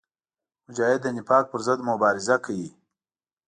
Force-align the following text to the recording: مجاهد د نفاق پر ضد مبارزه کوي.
مجاهد 0.67 0.99
د 1.03 1.07
نفاق 1.17 1.45
پر 1.51 1.59
ضد 1.67 1.79
مبارزه 1.89 2.35
کوي. 2.45 2.69